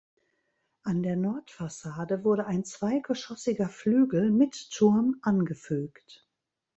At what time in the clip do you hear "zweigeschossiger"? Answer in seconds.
2.65-3.69